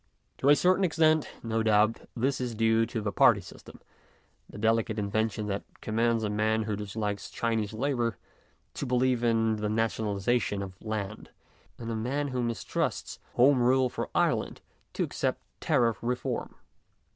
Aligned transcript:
To 0.39 0.49
a 0.49 0.55
certain 0.55 0.83
extent, 0.83 1.29
no 1.43 1.61
doubt, 1.61 2.09
this 2.15 2.41
is 2.41 2.55
due 2.55 2.87
to 2.87 3.01
the 3.01 3.11
party 3.11 3.39
system; 3.39 3.79
the 4.49 4.57
delicate 4.57 4.97
invention 4.97 5.45
that 5.45 5.61
commands 5.79 6.23
a 6.23 6.29
man 6.31 6.63
who 6.63 6.75
disliked 6.75 7.31
Chinese 7.31 7.71
Labour 7.71 8.17
to 8.73 8.87
believe 8.87 9.23
in 9.23 9.57
the 9.57 9.69
nationalization 9.69 10.63
of 10.63 10.73
land, 10.81 11.29
and 11.77 11.91
a 11.91 11.95
man 11.95 12.29
who 12.29 12.41
mistrusts 12.41 13.19
Home 13.35 13.61
Rule 13.61 13.89
for 13.89 14.09
Ireland 14.15 14.61
to 14.93 15.03
accept 15.03 15.39
Tariff 15.61 15.99
Reform. 16.01 16.55